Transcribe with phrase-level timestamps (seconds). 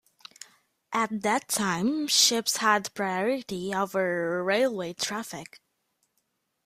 [0.91, 5.59] At that time ships had priority over railway traffic.